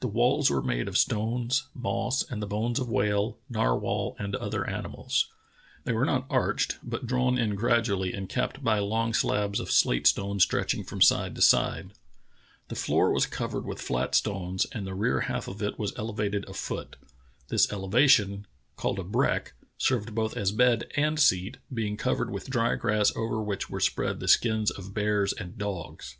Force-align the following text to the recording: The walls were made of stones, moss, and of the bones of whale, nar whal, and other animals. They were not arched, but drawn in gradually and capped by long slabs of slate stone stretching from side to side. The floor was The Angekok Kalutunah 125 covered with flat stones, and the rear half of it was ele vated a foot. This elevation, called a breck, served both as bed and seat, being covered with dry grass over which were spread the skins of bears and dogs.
The 0.00 0.08
walls 0.08 0.50
were 0.50 0.60
made 0.62 0.88
of 0.88 0.98
stones, 0.98 1.68
moss, 1.74 2.22
and 2.22 2.34
of 2.34 2.40
the 2.40 2.46
bones 2.54 2.78
of 2.78 2.90
whale, 2.90 3.38
nar 3.48 3.70
whal, 3.78 4.14
and 4.18 4.36
other 4.36 4.68
animals. 4.68 5.28
They 5.84 5.92
were 5.94 6.04
not 6.04 6.26
arched, 6.28 6.76
but 6.82 7.06
drawn 7.06 7.38
in 7.38 7.54
gradually 7.54 8.12
and 8.12 8.28
capped 8.28 8.62
by 8.62 8.78
long 8.80 9.14
slabs 9.14 9.60
of 9.60 9.70
slate 9.70 10.06
stone 10.06 10.38
stretching 10.38 10.84
from 10.84 11.00
side 11.00 11.34
to 11.36 11.40
side. 11.40 11.92
The 12.68 12.74
floor 12.74 13.10
was 13.10 13.24
The 13.24 13.28
Angekok 13.28 13.32
Kalutunah 13.32 13.40
125 13.40 13.50
covered 13.50 13.66
with 13.66 13.80
flat 13.80 14.14
stones, 14.14 14.66
and 14.72 14.86
the 14.86 14.94
rear 14.94 15.20
half 15.20 15.48
of 15.48 15.62
it 15.62 15.78
was 15.78 15.96
ele 15.98 16.12
vated 16.12 16.46
a 16.46 16.52
foot. 16.52 16.96
This 17.48 17.72
elevation, 17.72 18.46
called 18.76 18.98
a 18.98 19.02
breck, 19.02 19.54
served 19.78 20.14
both 20.14 20.36
as 20.36 20.52
bed 20.52 20.92
and 20.94 21.18
seat, 21.18 21.56
being 21.72 21.96
covered 21.96 22.28
with 22.28 22.50
dry 22.50 22.74
grass 22.74 23.16
over 23.16 23.42
which 23.42 23.70
were 23.70 23.80
spread 23.80 24.20
the 24.20 24.28
skins 24.28 24.70
of 24.70 24.92
bears 24.92 25.32
and 25.32 25.56
dogs. 25.56 26.18